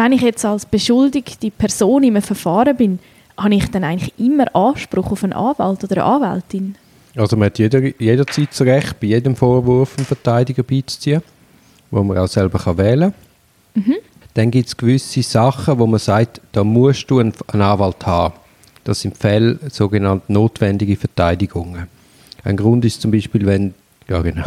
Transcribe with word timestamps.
wenn 0.00 0.12
ich 0.12 0.22
jetzt 0.22 0.44
als 0.46 0.64
beschuldigte 0.64 1.50
Person 1.50 2.02
in 2.02 2.16
einem 2.16 2.22
Verfahren 2.22 2.74
bin, 2.74 2.98
habe 3.36 3.54
ich 3.54 3.70
dann 3.70 3.84
eigentlich 3.84 4.14
immer 4.18 4.54
Anspruch 4.54 5.12
auf 5.12 5.24
einen 5.24 5.34
Anwalt 5.34 5.84
oder 5.84 6.04
eine 6.04 6.04
Anwältin? 6.04 6.74
Also 7.16 7.36
man 7.36 7.46
hat 7.46 7.58
jeder, 7.58 7.80
jederzeit 8.00 8.48
das 8.50 8.62
Recht, 8.62 8.98
bei 8.98 9.08
jedem 9.08 9.36
Vorwurf 9.36 9.96
einen 9.98 10.06
Verteidiger 10.06 10.62
beizuziehen, 10.62 11.22
wo 11.90 12.02
man 12.02 12.16
auch 12.16 12.28
selber 12.28 12.58
kann 12.58 12.78
wählen 12.78 13.12
kann. 13.74 13.84
Mhm. 13.84 13.96
Dann 14.34 14.50
gibt 14.50 14.68
es 14.68 14.76
gewisse 14.76 15.22
Sachen, 15.22 15.78
wo 15.78 15.86
man 15.86 16.00
sagt, 16.00 16.40
da 16.52 16.64
musst 16.64 17.10
du 17.10 17.18
einen, 17.18 17.34
einen 17.48 17.62
Anwalt 17.62 18.06
haben. 18.06 18.34
Das 18.84 19.00
sind 19.00 19.18
Fälle, 19.18 19.58
sogenannte 19.70 20.32
notwendige 20.32 20.96
Verteidigungen. 20.96 21.88
Ein 22.42 22.56
Grund 22.56 22.86
ist 22.86 23.02
zum 23.02 23.10
Beispiel, 23.10 23.44
wenn 23.44 23.74
ja, 24.10 24.20
genau. 24.22 24.46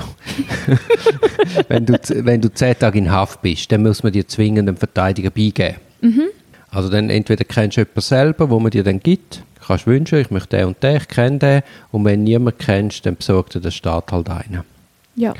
wenn, 1.69 1.85
du, 1.85 1.97
wenn 2.25 2.41
du 2.41 2.53
zehn 2.53 2.77
Tage 2.77 2.97
in 2.97 3.09
Haft 3.09 3.41
bist, 3.41 3.71
dann 3.71 3.81
muss 3.81 4.03
man 4.03 4.11
dir 4.11 4.27
zwingend 4.27 4.67
einen 4.67 4.77
Verteidiger 4.77 5.29
beigeben. 5.29 5.77
Mhm. 6.01 6.23
Also 6.69 6.89
dann 6.89 7.09
entweder 7.09 7.45
kennst 7.45 7.77
du 7.77 7.81
jemanden 7.81 8.01
selber, 8.01 8.49
wo 8.49 8.59
man 8.59 8.71
dir 8.71 8.83
dann 8.83 8.99
gibt, 8.99 9.41
kannst 9.65 9.87
wünschen, 9.87 10.19
ich 10.19 10.31
möchte 10.31 10.57
den 10.57 10.67
und 10.67 10.83
den, 10.83 10.97
ich 10.97 11.07
kenne 11.07 11.39
den. 11.39 11.61
Und 11.93 12.03
wenn 12.03 12.23
niemand 12.23 12.59
kennst, 12.59 13.05
dann 13.05 13.15
besorgt 13.15 13.55
dir 13.55 13.61
der 13.61 13.71
Staat 13.71 14.11
halt 14.11 14.29
einen. 14.29 14.63
Ja. 15.15 15.33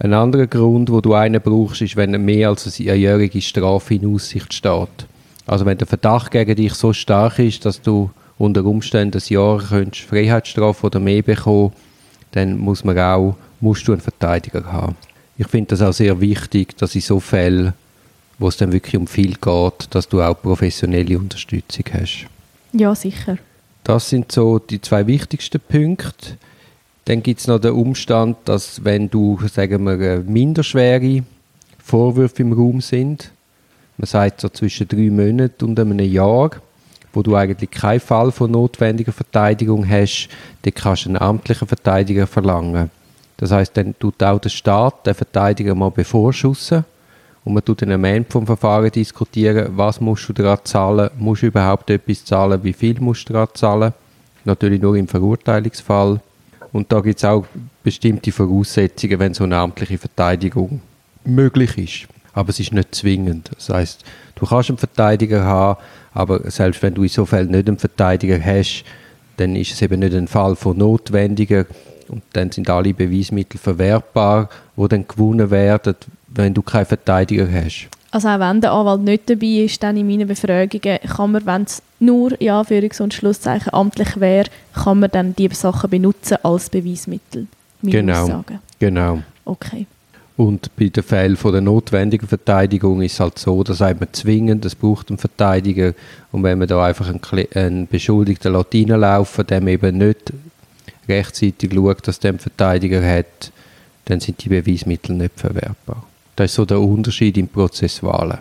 Ein 0.00 0.14
anderer 0.14 0.48
Grund, 0.48 0.90
wo 0.90 1.00
du 1.00 1.14
einen 1.14 1.40
brauchst, 1.40 1.80
ist, 1.82 1.94
wenn 1.94 2.10
mehr 2.24 2.48
als 2.48 2.80
eine 2.80 2.90
einjährige 2.90 3.40
Strafe 3.40 3.94
in 3.94 4.12
Aussicht 4.12 4.52
steht. 4.52 5.06
Also 5.46 5.64
wenn 5.64 5.78
der 5.78 5.86
Verdacht 5.86 6.32
gegen 6.32 6.56
dich 6.56 6.74
so 6.74 6.92
stark 6.92 7.38
ist, 7.38 7.64
dass 7.64 7.80
du 7.80 8.10
unter 8.36 8.64
Umständen 8.64 9.18
ein 9.18 9.32
Jahr 9.32 9.62
könntest 9.62 10.08
Freiheitsstrafe 10.08 10.86
oder 10.86 10.98
mehr 10.98 11.22
bekommen, 11.22 11.72
dann 12.32 12.58
muss 12.58 12.84
man 12.84 12.98
auch 12.98 13.36
musst 13.60 13.86
du 13.86 13.92
einen 13.92 14.00
Verteidiger 14.00 14.64
haben. 14.72 14.96
Ich 15.36 15.46
finde 15.46 15.68
das 15.68 15.82
auch 15.82 15.92
sehr 15.92 16.20
wichtig, 16.20 16.76
dass 16.76 16.94
in 16.94 17.00
so 17.00 17.20
Fällen, 17.20 17.74
wo 18.38 18.48
es 18.48 18.56
dann 18.56 18.72
wirklich 18.72 18.96
um 18.96 19.06
viel 19.06 19.34
geht, 19.34 19.88
dass 19.90 20.08
du 20.08 20.20
auch 20.22 20.34
professionelle 20.34 21.18
Unterstützung 21.18 21.84
hast. 21.92 22.26
Ja, 22.72 22.94
sicher. 22.94 23.38
Das 23.84 24.08
sind 24.08 24.32
so 24.32 24.58
die 24.58 24.80
zwei 24.80 25.06
wichtigsten 25.06 25.60
Punkte. 25.60 26.36
Dann 27.06 27.22
gibt 27.22 27.40
es 27.40 27.46
noch 27.46 27.58
den 27.58 27.72
Umstand, 27.72 28.36
dass 28.44 28.84
wenn 28.84 29.10
du, 29.10 29.38
sagen 29.52 29.84
wir, 29.84 30.20
minderschwere 30.20 31.24
Vorwürfe 31.82 32.42
im 32.42 32.52
Raum 32.52 32.80
sind, 32.80 33.30
man 33.96 34.06
sagt 34.06 34.40
so 34.40 34.48
zwischen 34.48 34.88
drei 34.88 35.10
Monaten 35.10 35.64
und 35.64 35.80
einem 35.80 35.98
Jahr, 35.98 36.50
wo 37.12 37.22
du 37.22 37.34
eigentlich 37.34 37.70
keinen 37.70 38.00
Fall 38.00 38.30
von 38.32 38.50
notwendiger 38.50 39.12
Verteidigung 39.12 39.88
hast, 39.88 40.28
dann 40.62 40.74
kannst 40.74 41.04
du 41.04 41.10
einen 41.10 41.18
amtlichen 41.18 41.66
Verteidiger 41.66 42.26
verlangen. 42.26 42.90
Das 43.36 43.50
heißt, 43.50 43.76
dann 43.76 43.98
tut 43.98 44.22
auch 44.22 44.38
der 44.38 44.50
Staat 44.50 45.06
den 45.06 45.14
Verteidiger 45.14 45.74
mal 45.74 45.90
bevorschussen 45.90 46.84
und 47.44 47.54
man 47.54 47.64
tut 47.64 47.82
dann 47.82 47.92
am 47.92 48.04
Ende 48.04 48.30
vom 48.30 48.46
Verfahren 48.46 48.90
diskutieren, 48.90 49.68
was 49.76 50.00
musst 50.00 50.28
du 50.28 50.32
daran 50.32 50.58
zahlen, 50.64 51.10
musst 51.18 51.42
du 51.42 51.46
überhaupt 51.46 51.88
etwas 51.90 52.24
zahlen, 52.24 52.62
wie 52.62 52.72
viel 52.72 53.00
musst 53.00 53.28
du 53.28 53.32
daran 53.32 53.48
zahlen. 53.54 53.94
Natürlich 54.44 54.80
nur 54.80 54.96
im 54.96 55.08
Verurteilungsfall. 55.08 56.20
Und 56.72 56.92
da 56.92 57.00
gibt 57.00 57.18
es 57.18 57.24
auch 57.24 57.46
bestimmte 57.82 58.30
Voraussetzungen, 58.30 59.18
wenn 59.18 59.34
so 59.34 59.44
eine 59.44 59.56
amtliche 59.56 59.98
Verteidigung 59.98 60.80
möglich 61.24 61.76
ist. 61.78 62.08
Aber 62.32 62.50
es 62.50 62.60
ist 62.60 62.72
nicht 62.72 62.94
zwingend. 62.94 63.50
Das 63.54 63.70
heißt, 63.70 64.04
du 64.36 64.46
kannst 64.46 64.70
einen 64.70 64.78
Verteidiger 64.78 65.44
haben, 65.44 65.80
aber 66.12 66.50
selbst 66.50 66.82
wenn 66.82 66.94
du 66.94 67.02
in 67.02 67.08
so 67.08 67.24
Fällen 67.24 67.50
nicht 67.50 67.68
einen 67.68 67.78
Verteidiger 67.78 68.42
hast, 68.42 68.84
dann 69.36 69.56
ist 69.56 69.72
es 69.72 69.82
eben 69.82 70.00
nicht 70.00 70.14
ein 70.14 70.28
Fall 70.28 70.56
von 70.56 70.76
notwendiger 70.76 71.66
und 72.08 72.22
dann 72.32 72.50
sind 72.50 72.68
alle 72.68 72.92
Beweismittel 72.92 73.58
verwertbar, 73.58 74.48
die 74.76 74.88
dann 74.88 75.06
gewonnen 75.06 75.50
werden, 75.50 75.94
wenn 76.28 76.54
du 76.54 76.62
keinen 76.62 76.86
Verteidiger 76.86 77.48
hast. 77.50 77.88
Also 78.12 78.28
auch 78.28 78.40
wenn 78.40 78.60
der 78.60 78.72
Anwalt 78.72 79.02
nicht 79.02 79.30
dabei 79.30 79.46
ist, 79.46 79.82
dann 79.82 79.96
in 79.96 80.06
meinen 80.06 80.26
Befragungen 80.26 80.98
kann 80.98 81.30
man, 81.30 81.46
wenn 81.46 81.62
es 81.62 81.80
nur 82.00 82.38
in 82.40 82.50
Anführungs- 82.50 83.00
und 83.00 83.14
Schlusszeichen 83.14 83.72
amtlich 83.72 84.18
wäre, 84.18 84.48
kann 84.74 84.98
man 84.98 85.10
dann 85.10 85.36
diese 85.36 85.54
Sachen 85.54 85.90
benutzen 85.90 86.38
als 86.42 86.68
Beweismittel. 86.70 87.46
Genau, 87.82 88.24
Aussagen. 88.24 88.58
genau. 88.78 89.20
Okay. 89.44 89.86
Und 90.36 90.74
bei 90.76 90.88
den 90.88 91.02
Fällen 91.02 91.36
von 91.36 91.52
der 91.52 91.60
notwendigen 91.60 92.26
Verteidigung 92.26 93.02
ist 93.02 93.14
es 93.14 93.20
halt 93.20 93.38
so, 93.38 93.62
dass 93.62 93.80
man 93.80 94.08
zwingend, 94.12 94.64
es 94.64 94.74
braucht 94.74 95.10
einen 95.10 95.18
Verteidiger 95.18 95.92
und 96.32 96.42
wenn 96.42 96.58
man 96.58 96.68
da 96.68 96.82
einfach 96.84 97.08
einen, 97.08 97.20
einen 97.54 97.86
Beschuldigten 97.86 98.54
reinlaufen 98.54 99.46
dem 99.46 99.68
eben 99.68 99.98
nicht 99.98 100.32
rechtzeitig 101.08 101.72
schaut, 101.74 102.08
dass 102.08 102.20
der 102.20 102.30
einen 102.30 102.38
Verteidiger 102.38 103.02
hat, 103.06 103.52
dann 104.06 104.20
sind 104.20 104.42
die 104.42 104.48
Beweismittel 104.48 105.14
nicht 105.14 105.32
verwertbar. 105.36 106.04
Das 106.36 106.50
ist 106.50 106.54
so 106.54 106.64
der 106.64 106.80
Unterschied 106.80 107.36
im 107.36 107.48
Prozesswahlen. 107.48 108.38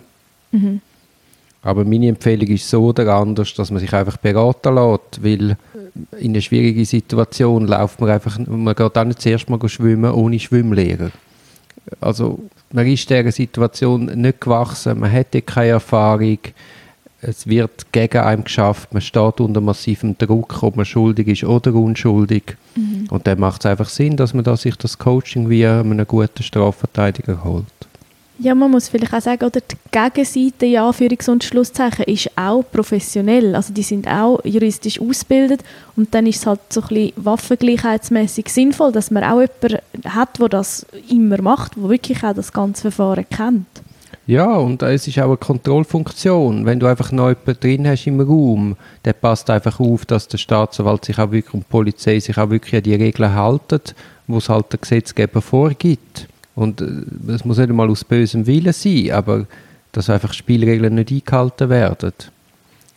Mhm. 0.52 0.82
Aber 1.62 1.84
meine 1.84 2.08
Empfehlung 2.08 2.48
ist 2.48 2.70
so 2.70 2.86
oder 2.86 3.14
anders, 3.14 3.54
dass 3.54 3.72
man 3.72 3.82
sich 3.82 3.94
einfach 3.94 4.18
beraten 4.18 4.76
lässt, 4.76 5.24
weil 5.24 5.58
in 6.18 6.32
einer 6.32 6.42
schwierigen 6.42 6.86
Situation 6.86 7.68
läuft 7.68 8.00
man 8.00 8.10
einfach, 8.10 8.40
man 8.40 8.76
geht 8.76 8.98
auch 8.98 9.04
nicht 9.04 9.22
zuerst 9.22 9.50
mal 9.50 9.60
schwimmen 9.68 10.12
ohne 10.12 10.40
Schwimmlehrer. 10.40 11.12
Also 12.02 12.40
man 12.72 12.88
ist 12.88 13.10
dieser 13.10 13.32
Situation 13.32 14.06
nicht 14.06 14.42
gewachsen, 14.42 15.00
man 15.00 15.10
hätte 15.10 15.42
keine 15.42 15.70
Erfahrung, 15.70 16.40
es 17.22 17.48
wird 17.48 17.92
gegen 17.92 18.22
einen 18.22 18.44
geschafft, 18.46 18.94
man 18.94 19.02
steht 19.02 19.42
unter 19.42 19.60
massivem 19.60 20.18
Druck, 20.18 20.64
ob 20.64 20.78
man 20.78 20.86
schuldig 20.86 21.28
ist 21.28 21.44
oder 21.44 21.74
unschuldig. 21.74 22.56
Mhm. 22.76 23.08
Und 23.10 23.28
dann 23.28 23.40
macht 23.40 23.62
es 23.62 23.66
einfach 23.66 23.90
Sinn, 23.90 24.16
dass 24.16 24.34
man 24.34 24.44
da 24.44 24.56
sich 24.56 24.76
das 24.78 24.98
Coaching 24.98 25.50
via 25.50 25.82
einen 25.82 26.08
guten 26.08 26.44
Strafverteidiger 26.44 27.44
holt. 27.44 27.66
Ja, 28.42 28.56
man 28.56 28.72
muss 28.72 28.88
vielleicht 28.88 29.14
auch 29.14 29.20
sagen, 29.20 29.44
oder 29.44 29.60
die 29.60 29.76
Gegenseite, 29.92 30.66
ja, 30.66 30.90
Anführungs- 30.90 31.30
und 31.30 31.44
Schlusszeichen, 31.44 32.06
ist 32.06 32.32
auch 32.38 32.64
professionell. 32.72 33.54
Also 33.54 33.74
die 33.74 33.84
sind 33.84 34.08
auch 34.08 34.40
juristisch 34.46 35.02
ausgebildet 35.02 35.62
und 35.98 36.16
dann 36.16 36.26
ist 36.26 36.38
es 36.38 36.46
halt 36.46 36.62
so 36.70 36.82
ein 36.82 36.88
bisschen 36.88 37.12
waffengleichheitsmäßig 37.18 38.48
sinnvoll, 38.48 38.94
dass 38.94 39.12
man 39.12 39.26
auch 39.26 39.42
jemanden 39.42 39.80
hat, 40.06 40.40
der 40.40 40.48
das 40.48 40.86
immer 41.10 41.42
macht, 41.42 41.76
der 41.76 41.90
wirklich 41.90 42.24
auch 42.24 42.34
das 42.34 42.54
ganze 42.54 42.84
Verfahren 42.84 43.26
kennt. 43.30 43.68
Ja, 44.26 44.56
und 44.56 44.84
es 44.84 45.06
ist 45.06 45.20
auch 45.20 45.26
eine 45.26 45.36
Kontrollfunktion. 45.38 46.66
Wenn 46.66 46.80
du 46.80 46.86
einfach 46.86 47.12
noch 47.12 47.28
jemanden 47.28 47.60
drin 47.60 47.88
hast 47.90 48.08
im 48.08 48.22
Raum, 48.22 48.78
der 49.04 49.14
passt 49.14 49.50
einfach 49.50 49.82
auf, 49.82 50.06
dass 50.06 50.30
der 50.30 50.38
Staatsanwalt 50.38 51.04
sich 51.04 51.20
auch 51.20 51.32
wirklich 51.32 51.54
und 51.54 51.66
die 51.66 51.70
Polizei 51.70 52.20
sich 52.22 52.38
auch 52.38 52.50
wirklich 52.50 52.76
an 52.78 52.84
die 52.84 52.96
Regeln 52.96 53.34
halten, 53.34 53.82
die 54.28 54.36
es 54.36 54.48
halt 54.48 54.72
der 54.72 54.80
Gesetzgeber 54.80 55.42
vorgibt. 55.42 56.29
Und 56.60 56.82
es 56.82 57.42
äh, 57.42 57.48
muss 57.48 57.58
nicht 57.58 57.70
einmal 57.70 57.90
aus 57.90 58.04
bösem 58.04 58.46
Willen 58.46 58.74
sein, 58.74 59.12
aber 59.12 59.48
dass 59.94 60.10
einfach 60.10 60.34
Spielregeln 60.34 60.94
nicht 60.94 61.10
eingehalten 61.10 61.70
werden. 61.70 62.12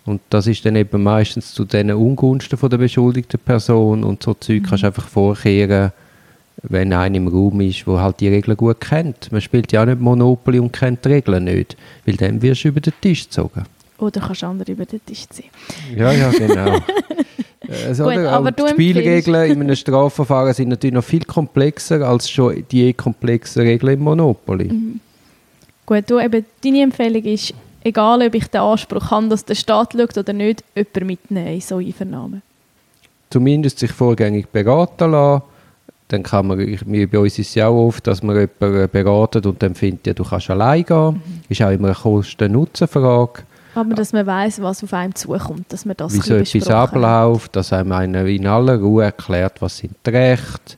Und 0.04 0.20
das 0.30 0.48
ist 0.48 0.66
dann 0.66 0.74
eben 0.74 1.00
meistens 1.00 1.54
zu 1.54 1.64
den 1.64 1.92
Ungunsten 1.92 2.58
von 2.58 2.70
der 2.70 2.78
beschuldigten 2.78 3.38
Person 3.38 4.02
und 4.02 4.20
so 4.20 4.34
Zeug 4.34 4.62
mhm. 4.62 4.66
kannst 4.66 4.82
du 4.82 4.88
einfach 4.88 5.06
vorkehren, 5.06 5.92
wenn 6.64 6.92
einer 6.92 7.14
im 7.16 7.28
Raum 7.28 7.60
ist, 7.60 7.86
der 7.86 8.02
halt 8.02 8.18
die 8.18 8.28
Regeln 8.28 8.56
gut 8.56 8.80
kennt. 8.80 9.30
Man 9.30 9.40
spielt 9.40 9.70
ja 9.70 9.82
auch 9.82 9.86
nicht 9.86 10.00
Monopoly 10.00 10.58
und 10.58 10.72
kennt 10.72 11.04
die 11.04 11.10
Regeln 11.10 11.44
nicht, 11.44 11.76
weil 12.04 12.16
dann 12.16 12.42
wirst 12.42 12.64
du 12.64 12.68
über 12.68 12.80
den 12.80 12.94
Tisch 13.00 13.24
gezogen. 13.24 13.62
Oder 13.98 14.20
kannst 14.20 14.42
andere 14.42 14.72
über 14.72 14.86
den 14.86 15.06
Tisch 15.06 15.28
ziehen. 15.28 15.50
Ja, 15.96 16.10
ja, 16.10 16.30
genau. 16.32 16.80
also, 17.88 18.04
Gut, 18.04 18.18
aber 18.18 18.52
die 18.52 18.68
Spielregeln 18.68 19.50
in 19.50 19.60
einem 19.60 19.76
Strafverfahren 19.76 20.54
sind 20.54 20.68
natürlich 20.68 20.94
noch 20.94 21.04
viel 21.04 21.24
komplexer 21.24 22.06
als 22.06 22.30
schon 22.30 22.64
die 22.70 22.88
eh 22.88 22.92
komplexen 22.92 23.62
Regeln 23.62 23.94
im 23.94 24.00
Monopoly. 24.00 24.72
Mhm. 24.72 25.00
Gut, 25.86 26.04
du, 26.08 26.20
eben, 26.20 26.44
deine 26.64 26.82
Empfehlung 26.82 27.22
ist, 27.24 27.54
egal 27.82 28.22
ob 28.22 28.34
ich 28.34 28.46
den 28.48 28.60
Anspruch 28.60 29.10
habe, 29.10 29.28
dass 29.28 29.44
der 29.44 29.54
Staat 29.54 29.92
schaut 29.92 30.16
oder 30.16 30.32
nicht, 30.32 30.64
jemanden 30.74 31.06
mitnehmen 31.06 31.54
in 31.54 31.60
so 31.60 31.76
Einvernahmen. 31.76 32.42
Zumindest 33.30 33.78
sich 33.78 33.92
vorgängig 33.92 34.48
beraten 34.48 35.10
lassen 35.10 35.42
dann 36.12 36.22
kann 36.22 36.46
man, 36.46 36.58
wir, 36.58 37.10
bei 37.10 37.18
uns 37.18 37.38
ist 37.38 37.48
es 37.48 37.54
ja 37.54 37.68
auch 37.68 37.86
oft, 37.86 38.06
dass 38.06 38.22
man 38.22 38.36
jemanden 38.36 38.90
beraten 38.90 39.44
und 39.46 39.62
dann 39.62 39.74
findet, 39.74 40.06
ja, 40.06 40.12
du 40.12 40.24
kannst 40.24 40.50
allein 40.50 40.84
gehen. 40.84 41.14
Mhm. 41.14 41.20
Ist 41.48 41.62
auch 41.62 41.70
immer 41.70 41.88
eine 41.88 41.96
Kosten-Nutzen-Frage. 41.96 43.44
Aber 43.74 43.94
dass 43.94 44.12
man 44.12 44.26
weiß, 44.26 44.60
was 44.60 44.84
auf 44.84 44.92
einem 44.92 45.14
zukommt, 45.14 45.72
dass 45.72 45.84
man 45.84 45.96
das 45.96 46.14
Wie 46.14 46.20
so 46.20 46.34
etwas 46.34 46.68
abläuft, 46.68 47.56
dass 47.56 47.72
einem 47.72 47.92
einer 47.92 48.24
in 48.26 48.46
aller 48.46 48.78
Ruhe 48.78 49.04
erklärt, 49.04 49.62
was 49.62 49.78
sind 49.78 49.94
die 50.06 50.10
Rechte. 50.10 50.76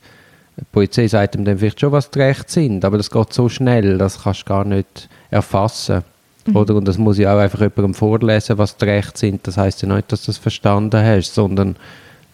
Die 0.57 0.63
Polizei 0.71 1.07
sagt 1.07 1.35
ihm 1.35 1.43
dann 1.43 1.57
vielleicht 1.57 1.81
schon, 1.81 1.91
was 1.91 2.09
die 2.09 2.19
Rechte 2.19 2.51
sind, 2.51 2.85
aber 2.85 2.97
das 2.97 3.11
geht 3.11 3.33
so 3.33 3.49
schnell, 3.49 3.97
das 3.97 4.23
kannst 4.23 4.43
du 4.43 4.45
gar 4.45 4.63
nicht 4.63 5.09
erfassen. 5.29 6.03
Mhm. 6.45 6.55
Oder? 6.55 6.75
Und 6.75 6.87
das 6.87 6.97
muss 6.97 7.19
ich 7.19 7.27
auch 7.27 7.37
einfach 7.37 7.59
jemandem 7.59 7.93
vorlesen, 7.93 8.57
was 8.57 8.77
die 8.77 8.85
Rechte 8.85 9.19
sind. 9.19 9.45
Das 9.45 9.57
heißt 9.57 9.81
ja 9.81 9.93
nicht, 9.93 10.11
dass 10.11 10.21
du 10.21 10.27
das 10.27 10.37
verstanden 10.37 11.03
hast, 11.03 11.33
sondern 11.33 11.75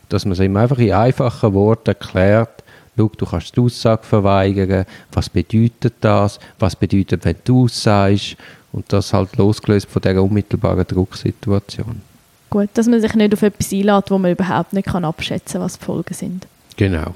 dass 0.10 0.26
man 0.26 0.34
es 0.34 0.40
ihm 0.40 0.58
einfach 0.58 0.78
in 0.78 0.92
einfachen 0.92 1.54
Worten 1.54 1.90
erklärt, 1.90 2.64
schau, 2.98 3.10
du 3.18 3.26
kannst 3.26 3.56
die 3.56 3.62
Aussage 3.62 4.04
verweigern, 4.04 4.86
was 5.12 5.30
bedeutet 5.30 5.96
das, 6.02 6.40
was 6.60 6.76
bedeutet, 6.76 7.26
wenn 7.26 7.38
du 7.44 7.66
aussagst 7.66 8.36
und 8.72 8.92
das 8.94 9.14
halt 9.14 9.36
losgelöst 9.38 9.90
von 9.90 10.02
dieser 10.02 10.24
unmittelbaren 10.24 10.86
Drucksituation. 10.86 12.02
Gut, 12.50 12.70
dass 12.74 12.88
man 12.88 13.00
sich 13.00 13.14
nicht 13.16 13.34
auf 13.34 13.42
etwas 13.42 13.72
einlädt, 13.72 14.12
wo 14.12 14.18
man 14.18 14.32
überhaupt 14.32 14.74
nicht 14.74 14.88
kann 14.88 15.06
abschätzen 15.06 15.54
kann, 15.54 15.62
was 15.62 15.80
die 15.80 15.86
Folgen 15.86 16.14
sind. 16.14 16.48
Genau. 16.76 17.14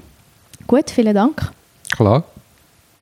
Gut, 0.66 0.90
vielen 0.90 1.14
Dank. 1.14 1.50
Klar. 1.94 2.24